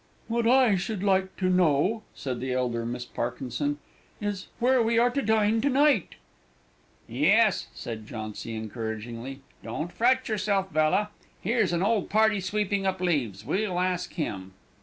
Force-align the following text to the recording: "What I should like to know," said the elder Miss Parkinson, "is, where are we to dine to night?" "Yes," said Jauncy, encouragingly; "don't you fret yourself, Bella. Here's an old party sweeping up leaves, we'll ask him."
"What 0.27 0.47
I 0.47 0.77
should 0.77 1.03
like 1.03 1.35
to 1.37 1.45
know," 1.47 2.01
said 2.15 2.39
the 2.39 2.53
elder 2.53 2.87
Miss 2.87 3.05
Parkinson, 3.05 3.77
"is, 4.19 4.47
where 4.57 4.79
are 4.79 4.81
we 4.81 4.95
to 4.95 5.21
dine 5.21 5.61
to 5.61 5.69
night?" 5.69 6.15
"Yes," 7.07 7.67
said 7.75 8.07
Jauncy, 8.07 8.55
encouragingly; 8.55 9.41
"don't 9.63 9.91
you 9.91 9.95
fret 9.95 10.27
yourself, 10.27 10.73
Bella. 10.73 11.11
Here's 11.39 11.71
an 11.71 11.83
old 11.83 12.09
party 12.09 12.39
sweeping 12.39 12.87
up 12.87 12.99
leaves, 12.99 13.45
we'll 13.45 13.79
ask 13.79 14.13
him." 14.15 14.53